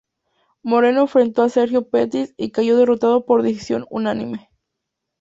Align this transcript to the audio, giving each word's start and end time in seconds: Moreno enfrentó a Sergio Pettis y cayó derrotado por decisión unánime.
Moreno 0.63 1.01
enfrentó 1.01 1.43
a 1.43 1.49
Sergio 1.49 1.87
Pettis 1.87 2.33
y 2.35 2.49
cayó 2.49 2.75
derrotado 2.75 3.23
por 3.23 3.43
decisión 3.43 3.85
unánime. 3.91 4.49